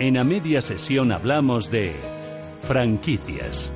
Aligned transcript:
En 0.00 0.16
a 0.16 0.24
media 0.24 0.62
sesión 0.62 1.12
hablamos 1.12 1.70
de 1.70 1.94
franquicias. 2.62 3.70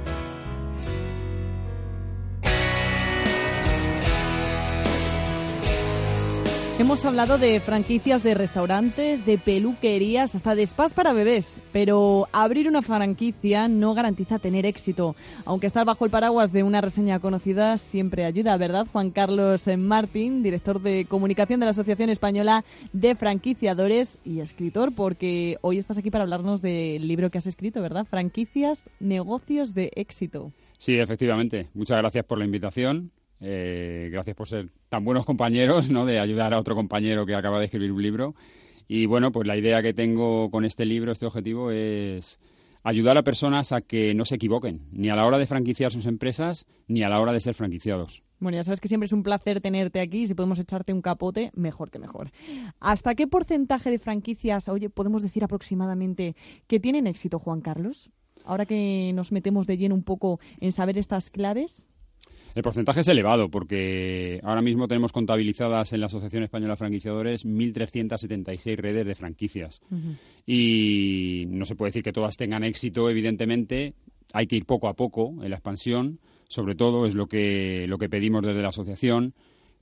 Hemos 6.85 7.03
hablado 7.07 7.39
de 7.39 7.61
franquicias 7.61 8.23
de 8.23 8.35
restaurantes, 8.35 9.25
de 9.25 9.39
peluquerías, 9.39 10.35
hasta 10.35 10.55
de 10.55 10.67
spas 10.67 10.93
para 10.93 11.15
bebés, 11.15 11.57
pero 11.73 12.29
abrir 12.31 12.69
una 12.69 12.83
franquicia 12.83 13.69
no 13.69 13.95
garantiza 13.95 14.39
tener 14.39 14.67
éxito, 14.67 15.17
aunque 15.47 15.67
estar 15.67 15.87
bajo 15.87 16.05
el 16.05 16.11
paraguas 16.11 16.53
de 16.53 16.63
una 16.63 16.83
reseña 16.83 17.21
conocida 17.21 17.79
siempre 17.79 18.27
ayuda, 18.27 18.59
¿verdad? 18.59 18.87
Juan 18.93 19.13
Carlos 19.13 19.67
Martín, 19.79 20.43
director 20.43 20.79
de 20.79 21.07
comunicación 21.07 21.59
de 21.59 21.65
la 21.65 21.71
Asociación 21.71 22.11
Española 22.11 22.67
de 22.93 23.15
Franquiciadores 23.15 24.21
y 24.23 24.41
escritor, 24.41 24.95
porque 24.95 25.57
hoy 25.63 25.79
estás 25.79 25.97
aquí 25.97 26.11
para 26.11 26.25
hablarnos 26.25 26.61
del 26.61 27.09
libro 27.09 27.31
que 27.31 27.39
has 27.39 27.47
escrito, 27.47 27.81
¿verdad? 27.81 28.05
Franquicias, 28.05 28.91
negocios 29.01 29.73
de 29.73 29.91
éxito. 29.97 30.53
Sí, 30.77 30.99
efectivamente. 30.99 31.71
Muchas 31.73 31.97
gracias 31.97 32.27
por 32.27 32.37
la 32.37 32.45
invitación. 32.45 33.11
Eh, 33.41 34.09
gracias 34.13 34.37
por 34.37 34.49
ser 34.49 34.71
tan 34.89 35.05
buenos 35.05 35.25
compañeros, 35.25 35.91
¿no? 35.91 36.07
De 36.07 36.19
ayudar 36.19 36.55
a 36.55 36.59
otro 36.59 36.75
compañero 36.75 37.27
que 37.27 37.35
acaba 37.35 37.59
de 37.59 37.67
escribir 37.67 37.93
un 37.93 38.03
libro. 38.03 38.35
Y 38.89 39.07
bueno, 39.07 39.33
pues 39.33 39.47
la 39.47 39.57
idea 39.57 39.83
que 39.83 39.95
tengo 39.95 40.51
con 40.51 40.65
este 40.65 40.85
libro, 40.85 41.13
este 41.13 41.27
objetivo, 41.27 41.71
es 41.71 42.39
ayudar 42.83 43.17
a 43.17 43.23
personas 43.23 43.73
a 43.73 43.81
que 43.81 44.15
no 44.15 44.25
se 44.27 44.37
equivoquen, 44.37 44.83
ni 44.93 45.09
a 45.09 45.17
la 45.17 45.27
hora 45.27 45.39
de 45.39 45.47
franquiciar 45.47 45.91
sus 45.91 46.07
empresas, 46.07 46.67
ni 46.87 47.03
a 47.03 47.09
la 47.09 47.21
hora 47.21 47.33
de 47.33 47.41
ser 47.41 47.55
franquiciados. 47.55 48.23
Bueno, 48.41 48.57
ya 48.57 48.63
sabes 48.63 48.81
que 48.81 48.89
siempre 48.89 49.07
es 49.07 49.13
un 49.13 49.23
placer 49.23 49.63
tenerte 49.63 50.01
aquí. 50.01 50.27
Si 50.27 50.35
podemos 50.35 50.59
echarte 50.59 50.93
un 50.93 51.01
capote, 51.01 51.51
mejor 51.55 51.91
que 51.91 51.99
mejor. 51.99 52.31
¿Hasta 52.79 53.15
qué 53.15 53.27
porcentaje 53.27 53.91
de 53.91 53.99
franquicias, 53.99 54.69
oye, 54.69 54.91
podemos 54.91 55.23
decir 55.23 55.43
aproximadamente 55.45 56.37
que 56.67 56.79
tienen 56.79 57.07
éxito, 57.07 57.39
Juan 57.39 57.63
Carlos? 57.63 58.11
Ahora 58.45 58.67
que 58.67 59.13
nos 59.15 59.33
metemos 59.33 59.67
de 59.67 59.79
lleno 59.79 59.95
un 59.95 60.03
poco 60.03 60.41
en 60.61 60.73
saber 60.73 60.99
estas 60.99 61.31
claves. 61.31 61.87
El 62.55 62.63
porcentaje 62.63 63.01
es 63.01 63.09
elevado 63.09 63.51
porque 63.51 64.41
ahora 64.45 64.63
mismo 64.63 64.87
tenemos 64.87 65.11
contabilizadas 65.11 65.93
en 65.93 66.01
la 66.01 66.07
Asociación 66.07 66.45
Española 66.45 66.75
de 66.75 66.79
Franquiciadores 66.79 67.45
1.376 67.45 68.77
redes 68.77 69.07
de 69.07 69.15
franquicias. 69.17 69.81
Y 70.47 71.47
no 71.49 71.67
se 71.67 71.75
puede 71.75 71.89
decir 71.89 72.05
que 72.05 72.13
todas 72.13 72.37
tengan 72.37 72.63
éxito, 72.63 73.11
evidentemente. 73.11 73.95
Hay 74.33 74.47
que 74.47 74.57
ir 74.57 74.67
poco 74.67 74.89
a 74.89 74.95
poco 74.95 75.35
en 75.43 75.51
la 75.51 75.57
expansión. 75.57 76.21
Sobre 76.49 76.77
todo 76.77 77.07
es 77.07 77.15
lo 77.17 77.27
que, 77.27 77.87
lo 77.89 77.99
que 77.99 78.09
pedimos 78.09 78.43
desde 78.43 78.63
la 78.63 78.69
asociación. 78.69 79.35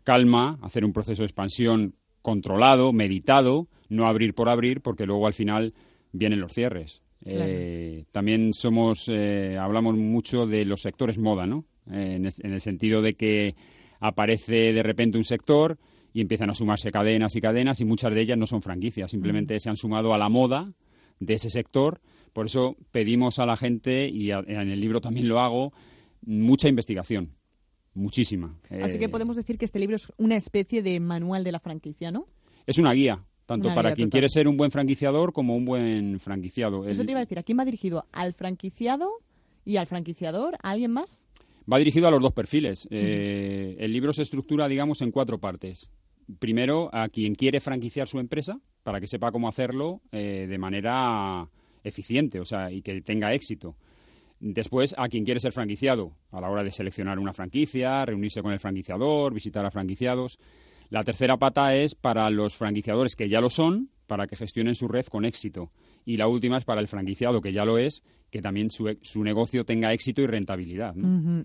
Calma, 0.03 0.59
hacer 0.63 0.85
un 0.85 0.95
proceso 0.95 1.23
de 1.23 1.27
expansión 1.27 1.95
controlado, 2.23 2.93
meditado, 2.93 3.69
no 3.91 4.07
abrir 4.07 4.35
por 4.35 4.49
abrir, 4.49 4.81
porque 4.81 5.05
luego 5.05 5.27
al 5.27 5.35
final 5.35 5.75
vienen 6.13 6.41
los 6.41 6.53
cierres. 6.53 7.03
Eh, 7.25 8.05
también 8.13 8.53
somos, 8.55 9.09
eh, 9.09 9.59
hablamos 9.59 9.97
mucho 9.97 10.47
de 10.47 10.65
los 10.65 10.81
sectores 10.81 11.19
moda, 11.19 11.47
¿no? 11.47 11.67
Eh, 11.91 12.17
en, 12.17 12.53
el 12.53 12.61
sentido 12.61 13.03
de 13.03 13.15
que 13.15 13.55
aparece 14.01 14.73
de 14.73 14.83
repente 14.83 15.19
un 15.19 15.25
sector 15.25 15.79
y 16.13 16.21
empiezan 16.21 16.51
a 16.51 16.55
sumarse 16.55 16.93
cadenas 16.93 17.35
y 17.37 17.41
cadenas 17.41 17.81
y 17.81 17.85
muchas 17.85 18.15
de 18.15 18.21
ellas 18.21 18.39
no 18.39 18.47
son 18.47 18.63
franquicias, 18.63 19.11
simplemente 19.11 19.59
se 19.59 19.69
han 19.69 19.77
sumado 19.77 20.15
a 20.15 20.19
la 20.19 20.29
moda 20.29 20.73
de 21.19 21.35
ese 21.35 21.51
sector. 21.51 22.01
Por 22.33 22.47
eso 22.47 22.77
pedimos 22.91 23.39
a 23.39 23.47
la 23.47 23.57
gente, 23.57 24.09
y 24.09 24.31
en 24.31 24.71
el 24.71 24.81
libro 24.81 25.01
también 25.01 25.29
lo 25.29 25.41
hago, 25.41 25.73
mucha 26.25 26.69
investigación, 26.69 27.33
muchísima. 27.95 28.57
Así 28.83 28.99
que 28.99 29.09
podemos 29.09 29.37
decir 29.37 29.59
que 29.59 29.65
este 29.65 29.79
libro 29.79 29.97
es 29.97 30.13
una 30.17 30.37
especie 30.37 30.83
de 30.83 30.99
manual 31.01 31.45
de 31.45 31.53
la 31.53 31.61
franquicia, 31.61 32.11
¿no? 32.11 32.27
Es 32.67 32.79
una 32.79 32.93
guía, 32.93 33.25
tanto 33.47 33.75
para 33.75 33.95
quien 33.95 34.09
quiere 34.09 34.29
ser 34.29 34.49
un 34.49 34.57
buen 34.57 34.71
franquiciador 34.71 35.33
como 35.33 35.57
un 35.57 35.65
buen 35.65 36.21
franquiciado. 36.21 36.87
Eso 36.87 37.05
te 37.05 37.11
iba 37.13 37.21
a 37.21 37.25
decir, 37.25 37.39
¿a 37.39 37.43
quién 37.43 37.59
va 37.59 37.65
dirigido? 37.65 38.07
¿Al 38.13 38.35
franquiciado 38.35 39.11
y 39.65 39.77
al 39.77 39.87
franquiciador? 39.87 40.57
¿A 40.63 40.71
alguien 40.71 40.93
más? 40.93 41.25
Va 41.71 41.79
dirigido 41.79 42.09
a 42.09 42.11
los 42.11 42.21
dos 42.21 42.33
perfiles. 42.33 42.89
Eh, 42.91 43.77
el 43.79 43.93
libro 43.93 44.13
se 44.13 44.23
estructura, 44.23 44.69
digamos, 44.69 45.01
en 45.03 45.11
cuatro 45.11 45.39
partes. 45.39 45.91
Primero, 46.39 46.91
a 46.93 47.09
quien 47.09 47.35
quiere 47.35 47.61
franquiciar 47.61 48.09
su 48.09 48.19
empresa, 48.19 48.59
para 48.83 49.01
que 49.01 49.07
sepa 49.07 49.33
cómo 49.33 49.49
hacerlo 49.49 50.01
eh, 50.11 50.47
de 50.49 50.59
manera 50.59 51.49
eficiente, 51.85 52.41
o 52.41 52.45
sea, 52.45 52.71
y 52.71 52.83
que 52.83 53.01
tenga 53.03 53.35
éxito. 53.35 53.77
Después, 54.41 54.95
a 54.99 55.09
quien 55.09 55.25
quiere 55.25 55.39
ser 55.39 55.53
franquiciado, 55.53 56.17
a 56.33 56.41
la 56.41 56.51
hora 56.51 56.65
de 56.65 56.73
seleccionar 56.73 57.19
una 57.19 57.33
franquicia, 57.33 58.05
reunirse 58.05 58.43
con 58.43 58.53
el 58.53 58.59
franquiciador, 58.59 59.33
visitar 59.33 59.65
a 59.65 59.71
franquiciados. 59.71 60.39
La 60.91 61.05
tercera 61.05 61.37
pata 61.37 61.77
es 61.77 61.95
para 61.95 62.29
los 62.29 62.57
franquiciadores 62.57 63.15
que 63.15 63.29
ya 63.29 63.41
lo 63.41 63.51
son, 63.51 63.91
para 64.07 64.27
que 64.27 64.37
gestionen 64.37 64.75
su 64.75 64.89
red 64.89 65.07
con 65.07 65.25
éxito. 65.25 65.71
Y 66.05 66.17
la 66.17 66.29
última 66.29 66.59
es 66.59 66.65
para 66.65 66.81
el 66.81 66.89
franquiciado, 66.89 67.41
que 67.41 67.53
ya 67.53 67.65
lo 67.65 67.79
es, 67.79 68.03
que 68.31 68.43
también 68.43 68.71
su, 68.71 68.97
su 69.03 69.23
negocio 69.23 69.65
tenga 69.65 69.93
éxito 69.93 70.23
y 70.23 70.27
rentabilidad. 70.27 70.95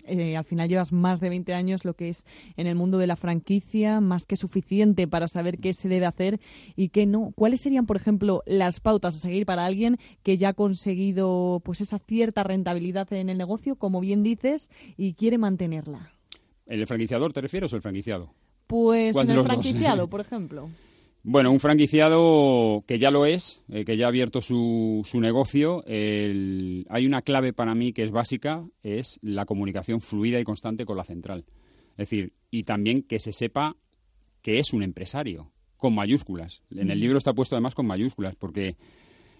Eh, 0.05 0.37
al 0.37 0.45
final 0.45 0.69
llevas 0.69 0.93
más 0.93 1.19
de 1.19 1.29
20 1.29 1.53
años 1.53 1.85
lo 1.85 1.95
que 1.95 2.09
es 2.09 2.25
en 2.55 2.65
el 2.65 2.75
mundo 2.75 2.97
de 2.97 3.07
la 3.07 3.17
franquicia, 3.17 3.99
más 3.99 4.25
que 4.25 4.37
suficiente 4.37 5.07
para 5.07 5.27
saber 5.27 5.59
qué 5.59 5.73
se 5.73 5.89
debe 5.89 6.05
hacer 6.05 6.39
y 6.75 6.89
qué 6.89 7.05
no. 7.05 7.33
¿Cuáles 7.35 7.61
serían, 7.61 7.85
por 7.85 7.97
ejemplo, 7.97 8.41
las 8.45 8.79
pautas 8.79 9.15
a 9.15 9.19
seguir 9.19 9.45
para 9.45 9.65
alguien 9.65 9.97
que 10.23 10.37
ya 10.37 10.49
ha 10.49 10.53
conseguido 10.53 11.61
pues 11.63 11.81
esa 11.81 11.99
cierta 11.99 12.43
rentabilidad 12.43 13.11
en 13.11 13.29
el 13.29 13.37
negocio, 13.37 13.75
como 13.75 13.99
bien 13.99 14.23
dices, 14.23 14.71
y 14.95 15.13
quiere 15.13 15.37
mantenerla? 15.37 16.13
¿El 16.65 16.87
franquiciador 16.87 17.33
te 17.33 17.41
refieres 17.41 17.71
o 17.73 17.75
el 17.75 17.81
franquiciado? 17.81 18.33
Pues 18.67 19.15
en 19.15 19.29
el 19.29 19.43
franquiciado, 19.43 20.07
por 20.09 20.21
ejemplo. 20.21 20.69
Bueno, 21.29 21.51
un 21.51 21.59
franquiciado 21.59 22.85
que 22.87 22.99
ya 22.99 23.11
lo 23.11 23.25
es, 23.25 23.61
eh, 23.67 23.83
que 23.83 23.97
ya 23.97 24.05
ha 24.05 24.07
abierto 24.07 24.39
su, 24.39 25.01
su 25.03 25.19
negocio, 25.19 25.83
hay 25.85 27.05
una 27.05 27.21
clave 27.21 27.51
para 27.51 27.75
mí 27.75 27.91
que 27.91 28.03
es 28.03 28.11
básica, 28.11 28.65
es 28.81 29.19
la 29.21 29.43
comunicación 29.43 29.99
fluida 29.99 30.39
y 30.39 30.45
constante 30.45 30.85
con 30.85 30.95
la 30.95 31.03
central. 31.03 31.43
Es 31.91 32.09
decir, 32.09 32.31
y 32.49 32.63
también 32.63 33.03
que 33.03 33.19
se 33.19 33.33
sepa 33.33 33.75
que 34.41 34.59
es 34.59 34.71
un 34.71 34.83
empresario, 34.83 35.51
con 35.75 35.93
mayúsculas. 35.93 36.61
En 36.71 36.91
el 36.91 37.01
libro 37.01 37.17
está 37.17 37.33
puesto 37.33 37.57
además 37.57 37.75
con 37.75 37.87
mayúsculas, 37.87 38.37
porque 38.37 38.77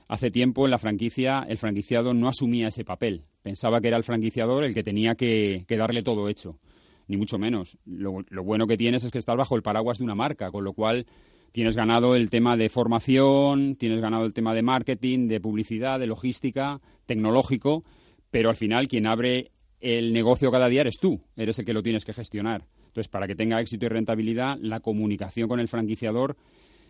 hace 0.10 0.30
tiempo 0.30 0.66
en 0.66 0.72
la 0.72 0.80
franquicia 0.80 1.46
el 1.48 1.58
franquiciado 1.58 2.14
no 2.14 2.28
asumía 2.28 2.68
ese 2.68 2.84
papel. 2.84 3.24
Pensaba 3.44 3.80
que 3.80 3.88
era 3.88 3.96
el 3.96 4.04
franquiciador 4.04 4.66
el 4.66 4.74
que 4.74 4.84
tenía 4.84 5.16
que, 5.16 5.64
darle 5.70 6.04
todo 6.04 6.28
hecho, 6.28 6.60
ni 7.08 7.16
mucho 7.16 7.38
menos. 7.38 7.78
Lo, 7.86 8.26
lo 8.28 8.44
bueno 8.44 8.68
que 8.68 8.76
tienes 8.76 9.06
es 9.06 9.12
que 9.12 9.20
estás 9.20 9.38
bajo 9.38 9.56
el 9.56 9.62
paraguas 9.62 10.00
de 10.00 10.04
una 10.04 10.16
marca, 10.16 10.52
con 10.52 10.66
lo 10.66 10.74
cual 10.74 11.06
tienes 11.52 11.76
ganado 11.76 12.16
el 12.16 12.30
tema 12.30 12.58
de 12.58 12.70
formación, 12.70 13.76
tienes 13.76 14.02
ganado 14.02 14.26
el 14.26 14.34
tema 14.34 14.54
de 14.54 14.62
marketing, 14.62 15.28
de 15.28 15.40
publicidad, 15.40 16.00
de 16.00 16.08
logística, 16.08 16.82
tecnológico, 17.06 17.84
pero 18.32 18.50
al 18.50 18.56
final 18.56 18.88
quien 18.88 19.08
abre 19.08 19.52
el 19.80 20.14
negocio 20.14 20.52
cada 20.52 20.70
día 20.70 20.82
eres 20.82 20.98
tú, 21.00 21.22
eres 21.36 21.60
el 21.60 21.66
que 21.66 21.74
lo 21.74 21.84
tienes 21.84 22.06
que 22.06 22.14
gestionar. 22.14 22.66
Entonces, 22.88 23.08
para 23.08 23.28
que 23.28 23.36
tenga 23.36 23.62
éxito 23.62 23.86
y 23.86 23.90
rentabilidad, 23.90 24.58
la 24.60 24.80
comunicación 24.80 25.48
con 25.48 25.60
el 25.60 25.68
franquiciador 25.68 26.36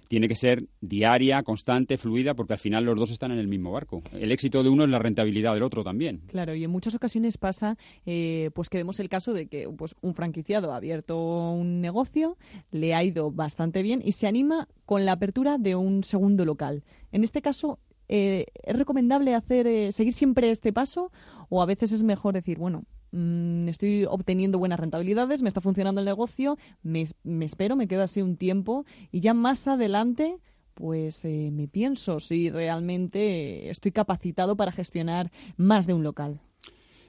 tiene 0.07 0.27
que 0.27 0.35
ser 0.35 0.65
diaria, 0.81 1.43
constante, 1.43 1.97
fluida, 1.97 2.33
porque 2.33 2.53
al 2.53 2.59
final 2.59 2.85
los 2.85 2.97
dos 2.97 3.11
están 3.11 3.31
en 3.31 3.39
el 3.39 3.47
mismo 3.47 3.71
barco. 3.71 4.01
El 4.13 4.31
éxito 4.31 4.63
de 4.63 4.69
uno 4.69 4.83
es 4.83 4.89
la 4.89 4.99
rentabilidad 4.99 5.53
del 5.53 5.63
otro 5.63 5.83
también. 5.83 6.21
Claro, 6.27 6.55
y 6.55 6.63
en 6.63 6.71
muchas 6.71 6.95
ocasiones 6.95 7.37
pasa 7.37 7.77
eh, 8.05 8.51
pues 8.53 8.69
que 8.69 8.77
vemos 8.77 8.99
el 8.99 9.09
caso 9.09 9.33
de 9.33 9.47
que 9.47 9.69
pues, 9.77 9.95
un 10.01 10.13
franquiciado 10.13 10.71
ha 10.71 10.77
abierto 10.77 11.51
un 11.51 11.81
negocio, 11.81 12.37
le 12.71 12.93
ha 12.93 13.03
ido 13.03 13.31
bastante 13.31 13.81
bien 13.81 14.01
y 14.03 14.13
se 14.13 14.27
anima 14.27 14.67
con 14.85 15.05
la 15.05 15.13
apertura 15.13 15.57
de 15.57 15.75
un 15.75 16.03
segundo 16.03 16.45
local. 16.45 16.83
En 17.11 17.23
este 17.23 17.41
caso, 17.41 17.79
eh, 18.09 18.45
¿es 18.63 18.77
recomendable 18.77 19.35
hacer 19.35 19.67
eh, 19.67 19.91
seguir 19.91 20.13
siempre 20.13 20.49
este 20.49 20.71
paso 20.71 21.11
o 21.49 21.61
a 21.61 21.65
veces 21.65 21.91
es 21.91 22.03
mejor 22.03 22.33
decir, 22.33 22.57
bueno, 22.57 22.83
Mm, 23.11 23.69
estoy 23.69 24.05
obteniendo 24.05 24.59
buenas 24.59 24.79
rentabilidades, 24.79 25.41
me 25.41 25.47
está 25.47 25.61
funcionando 25.61 26.01
el 26.01 26.05
negocio, 26.05 26.57
me, 26.83 27.05
espero, 27.41 27.75
me 27.75 27.87
quedo 27.87 28.03
así 28.03 28.21
un 28.21 28.35
tiempo 28.35 28.85
y 29.11 29.21
ya 29.21 29.33
más 29.33 29.67
adelante 29.67 30.37
pues 30.73 31.25
eh, 31.25 31.49
me 31.51 31.67
pienso 31.67 32.19
si 32.19 32.51
realmente 32.51 33.69
estoy 33.71 33.91
capacitado 33.91 34.55
para 34.55 34.71
gestionar 34.71 35.31
más 35.55 35.87
de 35.87 35.93
un 35.93 36.03
local. 36.03 36.39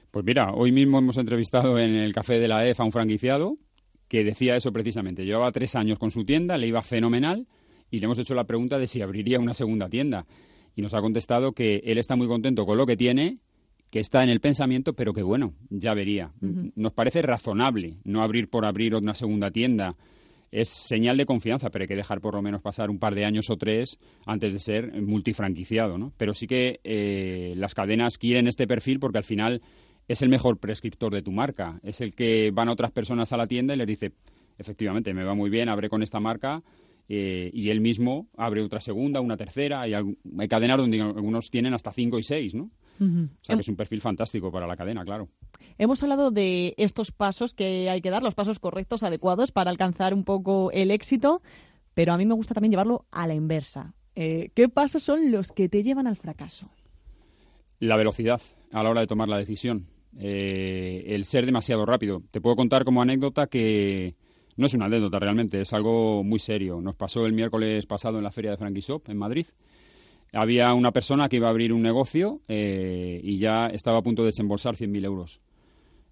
Pues 0.09 0.25
mira, 0.25 0.53
hoy 0.53 0.71
mismo 0.71 0.97
hemos 0.97 1.17
entrevistado 1.17 1.77
en 1.77 1.93
el 1.93 2.13
café 2.13 2.39
de 2.39 2.47
la 2.47 2.67
EF 2.67 2.79
a 2.79 2.83
un 2.83 2.91
franquiciado 2.91 3.57
que 4.07 4.23
decía 4.23 4.55
eso 4.55 4.73
precisamente. 4.73 5.23
Llevaba 5.23 5.51
tres 5.51 5.75
años 5.75 5.99
con 5.99 6.09
su 6.09 6.25
tienda, 6.25 6.57
le 6.57 6.65
iba 6.65 6.81
fenomenal 6.81 7.47
y 7.91 7.99
le 7.99 8.05
hemos 8.05 8.17
hecho 8.17 8.33
la 8.33 8.45
pregunta 8.45 8.79
de 8.79 8.87
si 8.87 9.01
abriría 9.01 9.39
una 9.39 9.53
segunda 9.53 9.87
tienda. 9.87 10.25
Y 10.75 10.81
nos 10.81 10.95
ha 10.95 11.01
contestado 11.01 11.51
que 11.51 11.83
él 11.85 11.99
está 11.99 12.15
muy 12.15 12.27
contento 12.27 12.65
con 12.65 12.77
lo 12.77 12.87
que 12.87 12.97
tiene, 12.97 13.37
que 13.89 13.99
está 13.99 14.23
en 14.23 14.29
el 14.29 14.39
pensamiento, 14.39 14.93
pero 14.93 15.13
que 15.13 15.23
bueno, 15.23 15.53
ya 15.69 15.93
vería. 15.93 16.31
Nos 16.41 16.93
parece 16.93 17.21
razonable 17.21 17.97
no 18.03 18.21
abrir 18.21 18.49
por 18.49 18.65
abrir 18.65 18.95
una 18.95 19.15
segunda 19.15 19.51
tienda. 19.51 19.95
Es 20.51 20.69
señal 20.69 21.17
de 21.17 21.25
confianza, 21.25 21.69
pero 21.69 21.83
hay 21.83 21.87
que 21.87 21.95
dejar 21.95 22.21
por 22.21 22.35
lo 22.35 22.41
menos 22.41 22.61
pasar 22.61 22.89
un 22.89 22.99
par 22.99 23.13
de 23.15 23.25
años 23.25 23.49
o 23.49 23.57
tres 23.57 23.99
antes 24.25 24.53
de 24.53 24.59
ser 24.59 25.01
multifranquiciado, 25.01 25.97
¿no? 25.97 26.11
Pero 26.17 26.33
sí 26.33 26.47
que 26.47 26.79
eh, 26.83 27.53
las 27.55 27.75
cadenas 27.75 28.17
quieren 28.17 28.47
este 28.47 28.65
perfil 28.67 28.99
porque 28.99 29.19
al 29.19 29.23
final 29.23 29.61
es 30.07 30.23
el 30.23 30.29
mejor 30.29 30.57
prescriptor 30.57 31.13
de 31.13 31.21
tu 31.21 31.31
marca. 31.31 31.79
Es 31.83 32.01
el 32.01 32.15
que 32.15 32.51
van 32.51 32.69
otras 32.69 32.91
personas 32.91 33.31
a 33.31 33.37
la 33.37 33.45
tienda 33.45 33.75
y 33.75 33.77
les 33.77 33.87
dice, 33.87 34.11
efectivamente, 34.57 35.13
me 35.13 35.23
va 35.23 35.35
muy 35.35 35.51
bien, 35.51 35.69
abre 35.69 35.87
con 35.87 36.01
esta 36.01 36.19
marca, 36.19 36.63
eh, 37.07 37.49
y 37.53 37.69
él 37.69 37.79
mismo 37.79 38.27
abre 38.35 38.61
otra 38.63 38.81
segunda, 38.81 39.21
una 39.21 39.37
tercera. 39.37 39.81
Hay, 39.81 39.93
hay 39.93 40.47
cadenas 40.47 40.77
donde 40.77 40.99
algunos 40.99 41.49
tienen 41.51 41.75
hasta 41.75 41.91
cinco 41.91 42.17
y 42.17 42.23
seis, 42.23 42.55
¿no? 42.55 42.71
O 42.99 43.45
sea 43.45 43.55
que 43.55 43.61
es 43.61 43.67
un 43.67 43.75
perfil 43.75 44.01
fantástico 44.01 44.51
para 44.51 44.67
la 44.67 44.75
cadena, 44.75 45.05
claro. 45.05 45.29
Hemos 45.77 46.03
hablado 46.03 46.31
de 46.31 46.73
estos 46.77 47.11
pasos 47.11 47.53
que 47.53 47.89
hay 47.89 48.01
que 48.01 48.09
dar, 48.09 48.23
los 48.23 48.35
pasos 48.35 48.59
correctos, 48.59 49.03
adecuados 49.03 49.51
para 49.51 49.71
alcanzar 49.71 50.13
un 50.13 50.23
poco 50.23 50.71
el 50.71 50.91
éxito, 50.91 51.41
pero 51.93 52.13
a 52.13 52.17
mí 52.17 52.25
me 52.25 52.33
gusta 52.33 52.53
también 52.53 52.71
llevarlo 52.71 53.05
a 53.11 53.27
la 53.27 53.35
inversa. 53.35 53.93
Eh, 54.15 54.51
¿Qué 54.53 54.67
pasos 54.67 55.03
son 55.03 55.31
los 55.31 55.51
que 55.51 55.69
te 55.69 55.81
llevan 55.83 56.07
al 56.07 56.17
fracaso? 56.17 56.69
La 57.79 57.95
velocidad 57.95 58.41
a 58.71 58.83
la 58.83 58.89
hora 58.89 59.01
de 59.01 59.07
tomar 59.07 59.29
la 59.29 59.37
decisión. 59.37 59.87
Eh, 60.17 61.05
el 61.07 61.25
ser 61.25 61.45
demasiado 61.45 61.85
rápido. 61.85 62.21
Te 62.31 62.41
puedo 62.41 62.55
contar 62.55 62.83
como 62.83 63.01
anécdota 63.01 63.47
que 63.47 64.15
no 64.57 64.65
es 64.65 64.73
una 64.73 64.85
anécdota 64.85 65.19
realmente, 65.19 65.61
es 65.61 65.71
algo 65.71 66.23
muy 66.23 66.39
serio. 66.39 66.81
Nos 66.81 66.95
pasó 66.95 67.25
el 67.25 67.33
miércoles 67.33 67.85
pasado 67.85 68.17
en 68.17 68.25
la 68.25 68.31
feria 68.31 68.51
de 68.51 68.57
Frankie 68.57 68.81
Shop 68.81 69.07
en 69.07 69.17
Madrid. 69.17 69.45
Había 70.33 70.73
una 70.73 70.91
persona 70.91 71.27
que 71.29 71.37
iba 71.37 71.47
a 71.47 71.51
abrir 71.51 71.73
un 71.73 71.81
negocio 71.81 72.41
eh, 72.47 73.19
y 73.23 73.37
ya 73.39 73.67
estaba 73.67 73.99
a 73.99 74.01
punto 74.01 74.21
de 74.21 74.27
desembolsar 74.27 74.75
100.000 74.75 75.05
euros. 75.05 75.41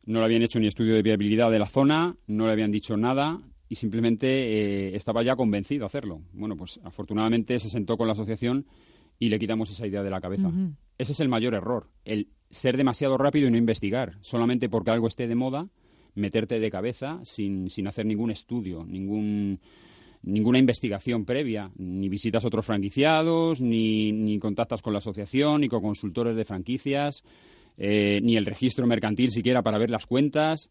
No 0.06 0.20
le 0.20 0.26
habían 0.26 0.42
hecho 0.42 0.60
ni 0.60 0.68
estudio 0.68 0.96
de 0.96 1.02
viabilidad 1.02 1.52
de 1.52 1.60
la 1.60 1.68
zona, 1.68 2.16
no 2.28 2.46
le 2.46 2.52
habían 2.52 2.72
dicho 2.72 2.98
nada 2.98 3.40
y 3.70 3.76
simplemente 3.76 4.28
eh, 4.28 4.96
estaba 4.96 5.22
ya 5.24 5.36
convencido 5.36 5.84
a 5.84 5.88
hacerlo. 5.88 6.22
Bueno, 6.34 6.56
pues 6.56 6.80
afortunadamente 6.84 7.60
se 7.60 7.70
sentó 7.70 7.98
con 7.98 8.08
la 8.08 8.14
asociación 8.14 8.66
y 9.20 9.30
le 9.30 9.40
quitamos 9.40 9.70
esa 9.70 9.86
idea 9.86 10.04
de 10.04 10.10
la 10.10 10.22
cabeza. 10.22 10.52
Ese 10.98 11.12
es 11.12 11.20
el 11.20 11.30
mayor 11.30 11.54
error, 11.54 11.90
el 12.06 12.30
ser 12.50 12.78
demasiado 12.78 13.18
rápido 13.18 13.48
y 13.48 13.52
no 13.52 13.58
investigar, 13.58 14.18
solamente 14.22 14.70
porque 14.70 14.92
algo 14.92 15.08
esté 15.08 15.28
de 15.28 15.36
moda 15.36 15.68
meterte 16.18 16.60
de 16.60 16.72
cabeza 16.72 17.20
sin, 17.24 17.70
sin 17.70 17.88
hacer 17.88 18.06
ningún 18.06 18.32
estudio, 18.32 18.84
ningún, 18.86 19.60
ninguna 20.22 20.60
investigación 20.60 21.26
previa, 21.26 21.72
ni 21.78 22.10
visitas 22.10 22.44
a 22.44 22.48
otros 22.48 22.66
franquiciados, 22.66 23.62
ni, 23.62 24.12
ni 24.12 24.40
contactas 24.40 24.82
con 24.82 24.94
la 24.94 25.00
asociación, 25.00 25.62
ni 25.62 25.70
con 25.70 25.82
consultores 25.82 26.36
de 26.36 26.46
franquicias, 26.46 27.24
eh, 27.78 28.20
ni 28.24 28.38
el 28.38 28.46
registro 28.46 28.88
mercantil 28.88 29.32
siquiera 29.32 29.62
para 29.62 29.78
ver 29.78 29.90
las 29.90 30.06
cuentas. 30.06 30.70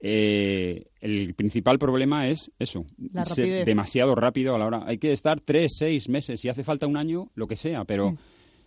Eh, 0.00 0.86
el 1.00 1.34
principal 1.34 1.78
problema 1.78 2.28
es 2.28 2.52
eso, 2.58 2.86
ser 3.24 3.64
demasiado 3.64 4.14
rápido 4.14 4.54
a 4.54 4.58
la 4.58 4.66
hora. 4.66 4.84
Hay 4.86 4.98
que 4.98 5.12
estar 5.12 5.40
tres, 5.40 5.72
seis 5.76 6.08
meses, 6.08 6.40
si 6.40 6.48
hace 6.48 6.64
falta 6.64 6.86
un 6.86 6.96
año, 6.96 7.30
lo 7.34 7.48
que 7.48 7.56
sea, 7.56 7.84
pero 7.84 8.16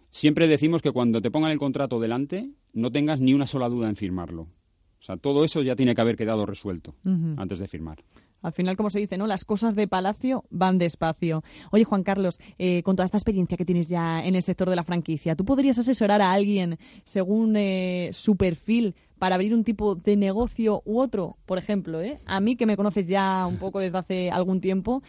siempre 0.10 0.48
decimos 0.48 0.82
que 0.82 0.92
cuando 0.92 1.22
te 1.22 1.32
pongan 1.32 1.52
el 1.52 1.58
contrato 1.58 2.00
delante, 2.00 2.50
no 2.74 2.92
tengas 2.92 3.22
ni 3.22 3.34
una 3.34 3.48
sola 3.48 3.70
duda 3.70 3.88
en 3.88 3.96
firmarlo. 3.96 4.44
O 4.44 5.04
sea, 5.04 5.18
todo 5.18 5.44
eso 5.44 5.64
ya 5.64 5.76
tiene 5.76 5.96
que 5.96 6.02
haber 6.02 6.16
quedado 6.16 6.46
resuelto 6.46 6.96
antes 7.38 7.60
de 7.60 7.68
firmar. 7.68 8.04
Al 8.42 8.54
final, 8.54 8.76
como 8.76 8.90
se 8.90 9.00
dice, 9.00 9.18
¿no? 9.18 9.28
Las 9.28 9.46
cosas 9.46 9.76
de 9.76 9.88
palacio 9.88 10.44
van 10.50 10.78
despacio. 10.78 11.44
Oye, 11.72 11.84
Juan 11.84 12.04
Carlos, 12.04 12.40
eh, 12.58 12.82
con 12.84 12.96
toda 12.96 13.06
esta 13.06 13.18
experiencia 13.18 13.58
que 13.58 13.66
tienes 13.66 13.88
ya 13.88 14.24
en 14.24 14.36
el 14.36 14.42
sector 14.42 14.70
de 14.70 14.76
la 14.76 14.84
franquicia, 14.84 15.36
¿tú 15.36 15.46
podrías 15.46 15.78
asesorar 15.78 16.22
a 16.22 16.32
alguien 16.32 16.78
según 17.04 17.56
eh, 17.56 18.10
su 18.14 18.36
perfil 18.36 18.96
para 19.20 19.36
abrir 19.36 19.54
un 19.54 19.64
tipo 19.64 19.96
de 19.96 20.16
negocio 20.18 20.82
u 20.86 21.00
otro? 21.00 21.38
Por 21.46 21.58
ejemplo, 21.58 22.02
¿eh? 22.02 22.18
a 22.26 22.40
mí 22.40 22.56
que 22.56 22.66
me 22.66 22.78
conoces 22.78 23.08
ya 23.08 23.46
un 23.48 23.58
poco 23.58 23.80
desde 23.80 23.98
hace 24.00 24.32
algún 24.32 24.62
tiempo, 24.62 25.04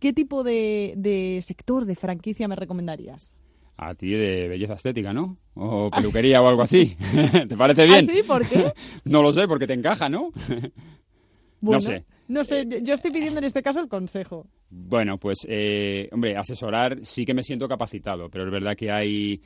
¿qué 0.00 0.12
tipo 0.12 0.42
de 0.42 1.40
sector 1.42 1.84
de 1.84 1.94
franquicia 1.94 2.48
me 2.48 2.56
recomendarías? 2.56 3.36
a 3.76 3.94
ti 3.94 4.10
de 4.10 4.48
belleza 4.48 4.74
estética, 4.74 5.12
¿no? 5.12 5.36
O 5.54 5.90
peluquería 5.90 6.42
o 6.42 6.48
algo 6.48 6.62
así. 6.62 6.96
¿Te 7.48 7.56
parece 7.56 7.86
bien? 7.86 8.06
¿Ah, 8.08 8.12
sí? 8.12 8.22
¿Por 8.22 8.46
qué? 8.46 8.72
no 9.04 9.22
lo 9.22 9.32
sé, 9.32 9.48
porque 9.48 9.66
te 9.66 9.74
encaja, 9.74 10.08
¿no? 10.08 10.30
no 11.60 11.80
sé. 11.80 12.04
No 12.28 12.44
sé, 12.44 12.66
yo 12.82 12.94
estoy 12.94 13.10
pidiendo 13.10 13.38
en 13.38 13.44
este 13.44 13.62
caso 13.62 13.80
el 13.80 13.88
consejo. 13.88 14.46
Bueno, 14.70 15.18
pues, 15.18 15.46
eh, 15.48 16.08
hombre, 16.12 16.36
asesorar 16.36 16.98
sí 17.02 17.24
que 17.24 17.34
me 17.34 17.42
siento 17.42 17.68
capacitado, 17.68 18.30
pero 18.30 18.44
es 18.44 18.50
verdad 18.50 18.76
que 18.76 18.90
hay 18.90 19.40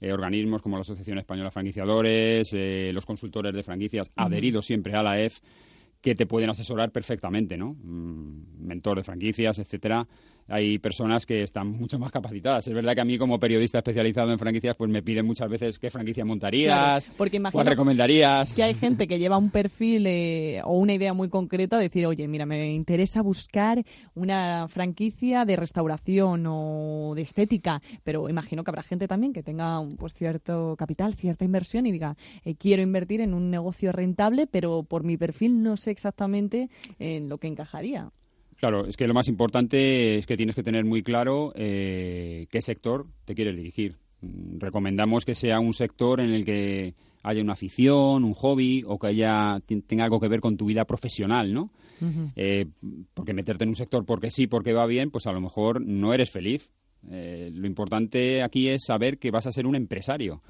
eh, 0.00 0.12
organismos 0.12 0.62
como 0.62 0.76
la 0.76 0.80
Asociación 0.80 1.18
Española 1.18 1.48
de 1.48 1.52
Franquiciadores, 1.52 2.52
eh, 2.52 2.90
los 2.92 3.06
consultores 3.06 3.54
de 3.54 3.62
franquicias 3.62 4.10
adheridos 4.16 4.66
siempre 4.66 4.94
a 4.94 5.02
la 5.02 5.20
EF, 5.20 5.40
que 6.00 6.14
te 6.14 6.26
pueden 6.26 6.50
asesorar 6.50 6.90
perfectamente, 6.90 7.56
¿no? 7.56 7.76
Mm, 7.80 8.66
mentor 8.66 8.96
de 8.96 9.04
franquicias, 9.04 9.58
etcétera 9.58 10.02
hay 10.52 10.78
personas 10.78 11.24
que 11.24 11.42
están 11.42 11.70
mucho 11.70 11.98
más 11.98 12.12
capacitadas. 12.12 12.68
Es 12.68 12.74
verdad 12.74 12.94
que 12.94 13.00
a 13.00 13.04
mí 13.06 13.16
como 13.16 13.40
periodista 13.40 13.78
especializado 13.78 14.32
en 14.32 14.38
franquicias, 14.38 14.76
pues 14.76 14.90
me 14.90 15.02
piden 15.02 15.24
muchas 15.24 15.48
veces 15.48 15.78
qué 15.78 15.88
franquicia 15.88 16.26
montarías, 16.26 17.10
porque 17.16 17.42
cuál 17.50 17.66
recomendarías. 17.66 18.52
Que 18.52 18.62
hay 18.62 18.74
gente 18.74 19.08
que 19.08 19.18
lleva 19.18 19.38
un 19.38 19.48
perfil 19.48 20.06
eh, 20.06 20.60
o 20.62 20.76
una 20.76 20.92
idea 20.92 21.14
muy 21.14 21.30
concreta 21.30 21.78
de 21.78 21.84
decir, 21.84 22.06
oye, 22.06 22.28
mira, 22.28 22.44
me 22.44 22.70
interesa 22.70 23.22
buscar 23.22 23.82
una 24.14 24.68
franquicia 24.68 25.46
de 25.46 25.56
restauración 25.56 26.44
o 26.46 27.14
de 27.16 27.22
estética, 27.22 27.80
pero 28.04 28.28
imagino 28.28 28.62
que 28.62 28.70
habrá 28.70 28.82
gente 28.82 29.08
también 29.08 29.32
que 29.32 29.42
tenga 29.42 29.80
pues 29.98 30.12
cierto 30.12 30.76
capital, 30.76 31.14
cierta 31.14 31.46
inversión 31.46 31.86
y 31.86 31.92
diga, 31.92 32.14
eh, 32.44 32.56
quiero 32.56 32.82
invertir 32.82 33.22
en 33.22 33.32
un 33.32 33.50
negocio 33.50 33.90
rentable, 33.90 34.46
pero 34.46 34.82
por 34.82 35.02
mi 35.02 35.16
perfil 35.16 35.62
no 35.62 35.78
sé 35.78 35.92
exactamente 35.92 36.68
en 36.98 37.30
lo 37.30 37.38
que 37.38 37.46
encajaría. 37.46 38.10
Claro, 38.62 38.86
es 38.86 38.96
que 38.96 39.08
lo 39.08 39.12
más 39.12 39.26
importante 39.26 40.18
es 40.18 40.24
que 40.24 40.36
tienes 40.36 40.54
que 40.54 40.62
tener 40.62 40.84
muy 40.84 41.02
claro 41.02 41.52
eh, 41.56 42.46
qué 42.48 42.62
sector 42.62 43.08
te 43.24 43.34
quieres 43.34 43.56
dirigir. 43.56 43.96
Mm, 44.20 44.60
recomendamos 44.60 45.24
que 45.24 45.34
sea 45.34 45.58
un 45.58 45.74
sector 45.74 46.20
en 46.20 46.30
el 46.30 46.44
que 46.44 46.94
haya 47.24 47.42
una 47.42 47.54
afición, 47.54 48.22
un 48.22 48.34
hobby 48.34 48.84
o 48.86 49.00
que 49.00 49.08
haya 49.08 49.60
tenga 49.88 50.04
algo 50.04 50.20
que 50.20 50.28
ver 50.28 50.38
con 50.38 50.56
tu 50.56 50.66
vida 50.66 50.84
profesional, 50.84 51.52
¿no? 51.52 51.72
Eh, 52.36 52.66
porque 53.14 53.34
meterte 53.34 53.64
en 53.64 53.70
un 53.70 53.74
sector 53.74 54.06
porque 54.06 54.30
sí, 54.30 54.46
porque 54.46 54.72
va 54.72 54.86
bien, 54.86 55.10
pues 55.10 55.26
a 55.26 55.32
lo 55.32 55.40
mejor 55.40 55.84
no 55.84 56.14
eres 56.14 56.30
feliz. 56.30 56.70
Eh, 57.10 57.50
lo 57.52 57.66
importante 57.66 58.44
aquí 58.44 58.68
es 58.68 58.84
saber 58.86 59.18
que 59.18 59.32
vas 59.32 59.48
a 59.48 59.52
ser 59.52 59.66
un 59.66 59.74
empresario 59.74 60.40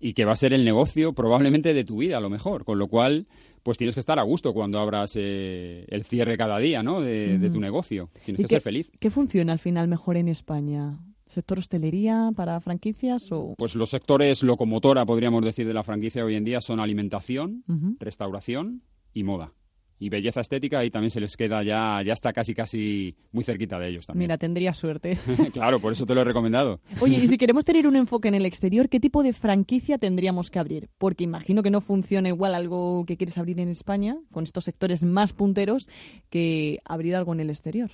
y 0.00 0.14
que 0.14 0.24
va 0.24 0.32
a 0.32 0.36
ser 0.36 0.54
el 0.54 0.64
negocio 0.64 1.12
probablemente 1.12 1.74
de 1.74 1.84
tu 1.84 1.98
vida, 1.98 2.16
a 2.16 2.20
lo 2.20 2.30
mejor. 2.30 2.64
Con 2.64 2.78
lo 2.78 2.88
cual, 2.88 3.26
pues 3.64 3.78
tienes 3.78 3.94
que 3.94 4.00
estar 4.00 4.18
a 4.20 4.22
gusto 4.22 4.52
cuando 4.52 4.78
abras 4.78 5.14
eh, 5.16 5.86
el 5.88 6.04
cierre 6.04 6.36
cada 6.36 6.58
día, 6.58 6.82
¿no? 6.82 7.00
De, 7.00 7.50
tu 7.50 7.60
negocio. 7.60 8.10
Tienes 8.24 8.42
que 8.42 8.48
ser 8.48 8.60
feliz. 8.60 8.90
¿Qué 9.00 9.10
funciona 9.10 9.54
al 9.54 9.58
final 9.58 9.88
mejor 9.88 10.16
en 10.16 10.28
España? 10.28 11.00
¿Sector 11.26 11.58
hostelería 11.58 12.30
para 12.36 12.60
franquicias 12.60 13.32
o...? 13.32 13.54
Pues 13.56 13.74
los 13.74 13.90
sectores 13.90 14.42
locomotora, 14.42 15.06
podríamos 15.06 15.42
decir, 15.42 15.66
de 15.66 15.74
la 15.74 15.82
franquicia 15.82 16.24
hoy 16.24 16.36
en 16.36 16.44
día 16.44 16.60
son 16.60 16.78
alimentación, 16.78 17.64
restauración 17.98 18.82
y 19.14 19.24
moda 19.24 19.52
y 19.98 20.08
belleza 20.08 20.40
estética 20.40 20.84
y 20.84 20.90
también 20.90 21.10
se 21.10 21.20
les 21.20 21.36
queda 21.36 21.62
ya, 21.62 22.02
ya 22.04 22.12
está 22.12 22.32
casi 22.32 22.54
casi 22.54 23.16
muy 23.32 23.44
cerquita 23.44 23.78
de 23.78 23.88
ellos 23.88 24.06
también. 24.06 24.28
Mira, 24.28 24.38
tendría 24.38 24.74
suerte. 24.74 25.18
claro, 25.52 25.80
por 25.80 25.92
eso 25.92 26.06
te 26.06 26.14
lo 26.14 26.22
he 26.22 26.24
recomendado. 26.24 26.80
Oye, 27.00 27.16
y 27.16 27.26
si 27.26 27.38
queremos 27.38 27.64
tener 27.64 27.86
un 27.86 27.96
enfoque 27.96 28.28
en 28.28 28.34
el 28.34 28.46
exterior, 28.46 28.88
¿qué 28.88 29.00
tipo 29.00 29.22
de 29.22 29.32
franquicia 29.32 29.98
tendríamos 29.98 30.50
que 30.50 30.58
abrir? 30.58 30.88
Porque 30.98 31.24
imagino 31.24 31.62
que 31.62 31.70
no 31.70 31.80
funciona 31.80 32.28
igual 32.28 32.54
algo 32.54 33.04
que 33.06 33.16
quieres 33.16 33.38
abrir 33.38 33.60
en 33.60 33.68
España, 33.68 34.18
con 34.32 34.44
estos 34.44 34.64
sectores 34.64 35.04
más 35.04 35.32
punteros, 35.32 35.88
que 36.30 36.80
abrir 36.84 37.16
algo 37.16 37.32
en 37.32 37.40
el 37.40 37.50
exterior. 37.50 37.90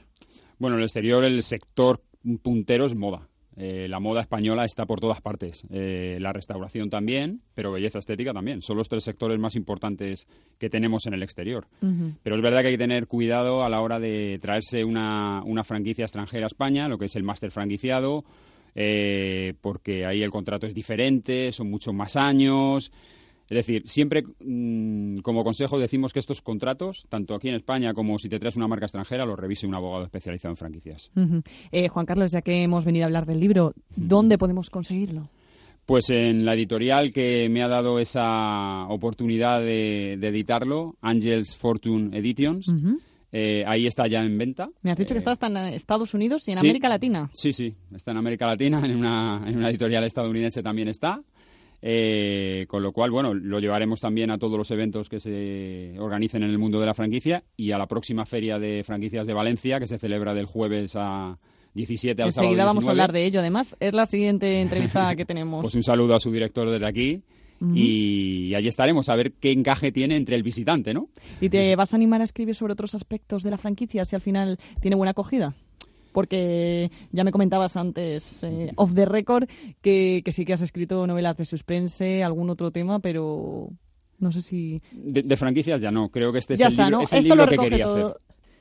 Bueno, 0.58 0.76
en 0.76 0.80
el 0.80 0.86
exterior 0.86 1.24
el 1.24 1.42
sector 1.42 2.02
puntero 2.42 2.86
es 2.86 2.94
moda. 2.94 3.28
Eh, 3.62 3.88
la 3.88 4.00
moda 4.00 4.22
española 4.22 4.64
está 4.64 4.86
por 4.86 5.00
todas 5.00 5.20
partes. 5.20 5.64
Eh, 5.70 6.16
la 6.18 6.32
restauración 6.32 6.88
también, 6.88 7.42
pero 7.52 7.70
belleza 7.70 7.98
estética 7.98 8.32
también. 8.32 8.62
Son 8.62 8.74
los 8.74 8.88
tres 8.88 9.04
sectores 9.04 9.38
más 9.38 9.54
importantes 9.54 10.26
que 10.58 10.70
tenemos 10.70 11.04
en 11.04 11.12
el 11.12 11.22
exterior. 11.22 11.66
Pero 12.22 12.36
es 12.36 12.42
verdad 12.42 12.62
que 12.62 12.68
hay 12.68 12.74
que 12.74 12.78
tener 12.78 13.06
cuidado 13.06 13.62
a 13.62 13.68
la 13.68 13.82
hora 13.82 14.00
de 14.00 14.38
traerse 14.40 14.82
una, 14.82 15.42
una 15.44 15.62
franquicia 15.62 16.06
extranjera 16.06 16.46
a 16.46 16.46
España, 16.46 16.88
lo 16.88 16.96
que 16.96 17.04
es 17.04 17.16
el 17.16 17.22
máster 17.22 17.50
franquiciado, 17.50 18.24
eh, 18.74 19.52
porque 19.60 20.06
ahí 20.06 20.22
el 20.22 20.30
contrato 20.30 20.66
es 20.66 20.72
diferente, 20.72 21.52
son 21.52 21.68
muchos 21.68 21.92
más 21.92 22.16
años. 22.16 22.90
Es 23.50 23.56
decir, 23.56 23.82
siempre 23.88 24.22
mm, 24.22 25.16
como 25.18 25.42
consejo 25.42 25.80
decimos 25.80 26.12
que 26.12 26.20
estos 26.20 26.40
contratos, 26.40 27.04
tanto 27.08 27.34
aquí 27.34 27.48
en 27.48 27.56
España 27.56 27.92
como 27.92 28.16
si 28.18 28.28
te 28.28 28.38
traes 28.38 28.56
una 28.56 28.68
marca 28.68 28.86
extranjera, 28.86 29.26
los 29.26 29.36
revise 29.36 29.66
un 29.66 29.74
abogado 29.74 30.04
especializado 30.04 30.52
en 30.52 30.56
franquicias. 30.56 31.10
Eh, 31.72 31.88
Juan 31.88 32.06
Carlos, 32.06 32.30
ya 32.30 32.42
que 32.42 32.62
hemos 32.62 32.84
venido 32.84 33.04
a 33.04 33.06
hablar 33.06 33.26
del 33.26 33.40
libro, 33.40 33.74
¿dónde 33.96 34.38
podemos 34.38 34.70
conseguirlo? 34.70 35.28
Pues 35.84 36.10
en 36.10 36.44
la 36.44 36.54
editorial 36.54 37.12
que 37.12 37.48
me 37.48 37.64
ha 37.64 37.68
dado 37.68 37.98
esa 37.98 38.86
oportunidad 38.86 39.60
de, 39.60 40.12
editarlo, 40.12 40.94
Angels 41.00 41.56
Fortune 41.56 42.16
Editions. 42.16 42.72
Eh, 43.32 43.64
ahí 43.66 43.86
está 43.88 44.06
ya 44.06 44.22
en 44.22 44.38
venta. 44.38 44.70
Me 44.82 44.92
has 44.92 44.96
dicho 44.96 45.14
que 45.14 45.18
Eh, 45.18 45.18
está 45.18 45.32
hasta 45.32 45.48
en 45.48 45.56
Estados 45.74 46.14
Unidos 46.14 46.46
y 46.46 46.52
en 46.52 46.58
sí. 46.58 46.66
América 46.66 46.88
Latina. 46.88 47.30
Sí, 47.32 47.52
sí, 47.52 47.74
está 47.92 48.12
en 48.12 48.18
América 48.18 48.46
Latina, 48.46 48.84
en 48.84 48.96
una, 48.96 49.42
en 49.44 49.56
una 49.56 49.70
editorial 49.70 50.04
estadounidense 50.04 50.62
también 50.62 50.86
está. 50.86 51.20
Eh, 51.82 52.66
con 52.68 52.82
lo 52.82 52.92
cual, 52.92 53.10
bueno, 53.10 53.32
lo 53.32 53.58
llevaremos 53.58 54.00
también 54.00 54.30
a 54.30 54.38
todos 54.38 54.58
los 54.58 54.70
eventos 54.70 55.08
que 55.08 55.18
se 55.20 55.94
organicen 55.98 56.42
en 56.42 56.50
el 56.50 56.58
mundo 56.58 56.78
de 56.78 56.86
la 56.86 56.94
franquicia 56.94 57.44
y 57.56 57.72
a 57.72 57.78
la 57.78 57.86
próxima 57.86 58.26
feria 58.26 58.58
de 58.58 58.84
franquicias 58.84 59.26
de 59.26 59.32
Valencia, 59.32 59.80
que 59.80 59.86
se 59.86 59.98
celebra 59.98 60.34
del 60.34 60.46
jueves 60.46 60.94
a 60.96 61.38
17 61.74 62.22
al 62.22 62.32
sábado 62.32 62.48
Enseguida 62.48 62.64
vamos 62.64 62.84
a 62.84 62.90
19. 62.90 62.90
hablar 62.90 63.12
de 63.12 63.24
ello. 63.24 63.40
Además, 63.40 63.76
es 63.80 63.92
la 63.92 64.06
siguiente 64.06 64.60
entrevista 64.60 65.14
que 65.16 65.24
tenemos. 65.24 65.62
Pues 65.62 65.74
un 65.74 65.82
saludo 65.82 66.14
a 66.14 66.20
su 66.20 66.30
director 66.30 66.68
desde 66.68 66.86
aquí. 66.86 67.22
Y 67.74 68.54
allí 68.54 68.68
estaremos 68.68 69.10
a 69.10 69.16
ver 69.16 69.32
qué 69.32 69.52
encaje 69.52 69.92
tiene 69.92 70.16
entre 70.16 70.34
el 70.34 70.42
visitante, 70.42 70.94
¿no? 70.94 71.10
¿Y 71.42 71.50
te 71.50 71.76
vas 71.76 71.92
a 71.92 71.96
animar 71.96 72.22
a 72.22 72.24
escribir 72.24 72.54
sobre 72.54 72.72
otros 72.72 72.94
aspectos 72.94 73.42
de 73.42 73.50
la 73.50 73.58
franquicia 73.58 74.06
si 74.06 74.16
al 74.16 74.22
final 74.22 74.58
tiene 74.80 74.96
buena 74.96 75.10
acogida? 75.10 75.54
Porque 76.12 76.90
ya 77.12 77.24
me 77.24 77.32
comentabas 77.32 77.76
antes, 77.76 78.42
eh, 78.44 78.72
off 78.76 78.94
the 78.94 79.04
record, 79.04 79.48
que, 79.80 80.22
que 80.24 80.32
sí 80.32 80.44
que 80.44 80.52
has 80.52 80.60
escrito 80.60 81.06
novelas 81.06 81.36
de 81.36 81.44
suspense, 81.44 82.22
algún 82.22 82.50
otro 82.50 82.70
tema, 82.70 82.98
pero 83.00 83.68
no 84.18 84.32
sé 84.32 84.42
si... 84.42 84.80
De, 84.92 85.22
de 85.22 85.36
franquicias 85.36 85.80
ya 85.80 85.90
no, 85.90 86.08
creo 86.08 86.32
que 86.32 86.38
este 86.38 86.54
es 86.54 86.60
el 86.60 86.66
está, 86.68 86.84
libro, 86.84 86.98
¿no? 86.98 87.04
es 87.04 87.12
el 87.12 87.18
Esto 87.20 87.34
libro 87.34 87.46
lo 87.46 87.50
que 87.50 87.68
quería 87.68 87.86
todo. 87.86 88.08
hacer. 88.08 88.16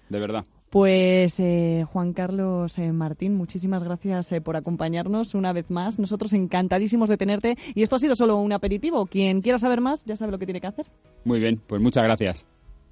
De 0.09 0.19
verdad. 0.19 0.43
Pues 0.69 1.39
eh, 1.39 1.85
Juan 1.91 2.13
Carlos 2.13 2.77
eh, 2.77 2.91
Martín, 2.91 3.35
muchísimas 3.35 3.83
gracias 3.83 4.31
eh, 4.31 4.41
por 4.41 4.55
acompañarnos 4.55 5.33
una 5.33 5.51
vez 5.53 5.71
más. 5.71 5.97
Nosotros 5.99 6.33
encantadísimos 6.33 7.09
de 7.09 7.17
tenerte. 7.17 7.57
Y 7.73 7.81
esto 7.81 7.95
ha 7.95 7.99
sido 7.99 8.15
solo 8.15 8.37
un 8.37 8.53
aperitivo. 8.53 9.07
Quien 9.07 9.41
quiera 9.41 9.57
saber 9.57 9.81
más 9.81 10.05
ya 10.05 10.15
sabe 10.15 10.31
lo 10.31 10.39
que 10.39 10.45
tiene 10.45 10.61
que 10.61 10.67
hacer. 10.67 10.85
Muy 11.25 11.39
bien, 11.39 11.59
pues 11.65 11.81
muchas 11.81 12.03
gracias. 12.03 12.45